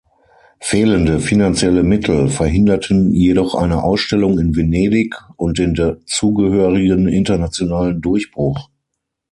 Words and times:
Fehlende 0.59 1.19
finanzielle 1.19 1.83
Mittel 1.83 2.27
verhinderten 2.27 3.13
jedoch 3.13 3.53
eine 3.53 3.83
Ausstellung 3.83 4.39
in 4.39 4.55
Venedig 4.55 5.15
und 5.37 5.59
den 5.59 5.75
dazugehörigen 5.75 7.07
internationalen 7.07 8.01
Durchbruch. 8.01 8.67